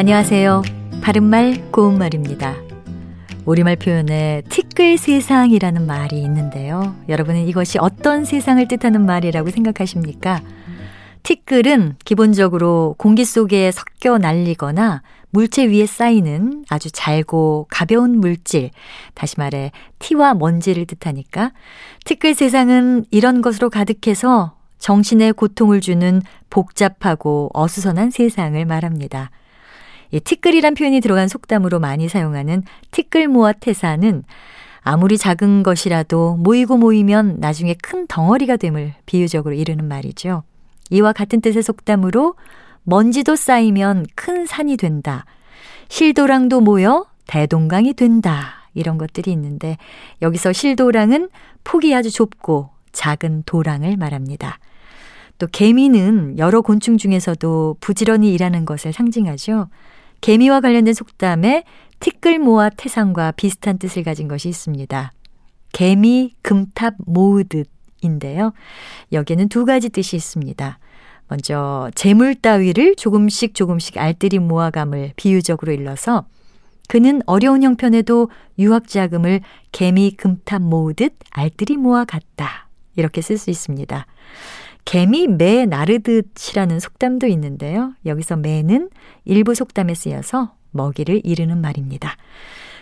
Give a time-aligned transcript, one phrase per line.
[0.00, 0.62] 안녕하세요.
[1.02, 2.56] 바른말 고운말입니다.
[3.44, 6.96] 우리말 표현에 티끌 세상이라는 말이 있는데요.
[7.10, 10.40] 여러분은 이것이 어떤 세상을 뜻하는 말이라고 생각하십니까?
[11.22, 18.70] 티끌은 기본적으로 공기 속에 섞여 날리거나 물체 위에 쌓이는 아주 잘고 가벼운 물질,
[19.12, 21.52] 다시 말해 티와 먼지를 뜻하니까
[22.06, 29.30] 티끌 세상은 이런 것으로 가득해서 정신에 고통을 주는 복잡하고 어수선한 세상을 말합니다.
[30.10, 34.24] 이 티끌이란 표현이 들어간 속담으로 많이 사용하는 티끌 모아 태사는
[34.82, 40.42] 아무리 작은 것이라도 모이고 모이면 나중에 큰 덩어리가 됨을 비유적으로 이르는 말이죠.
[40.90, 42.34] 이와 같은 뜻의 속담으로
[42.82, 45.24] 먼지도 쌓이면 큰 산이 된다.
[45.88, 48.60] 실도랑도 모여 대동강이 된다.
[48.74, 49.76] 이런 것들이 있는데
[50.22, 51.28] 여기서 실도랑은
[51.64, 54.58] 폭이 아주 좁고 작은 도랑을 말합니다.
[55.38, 59.68] 또 개미는 여러 곤충 중에서도 부지런히 일하는 것을 상징하죠.
[60.20, 61.64] 개미와 관련된 속담에
[62.00, 65.12] 티끌 모아 태상과 비슷한 뜻을 가진 것이 있습니다.
[65.72, 68.52] 개미 금탑 모으듯인데요.
[69.12, 70.78] 여기에는 두 가지 뜻이 있습니다.
[71.28, 76.26] 먼저 재물 따위를 조금씩 조금씩 알뜰히 모아감을 비유적으로 일러서
[76.88, 82.68] 그는 어려운 형편에도 유학 자금을 개미 금탑 모으듯 알뜰히 모아갔다.
[82.96, 84.06] 이렇게 쓸 수 있습니다.
[84.84, 87.94] 개미 매 나르듯이라는 속담도 있는데요.
[88.06, 88.90] 여기서 매는
[89.24, 92.16] 일부 속담에 쓰여서 먹이를 이르는 말입니다.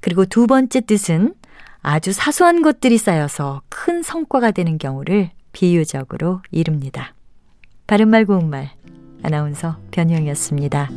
[0.00, 1.34] 그리고 두 번째 뜻은
[1.80, 7.14] 아주 사소한 것들이 쌓여서 큰 성과가 되는 경우를 비유적으로 이릅니다.
[7.86, 8.70] 바른말 고운말
[9.22, 10.90] 아나운서 변희영이었습니다.